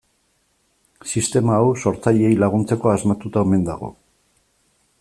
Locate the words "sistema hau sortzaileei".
1.11-2.31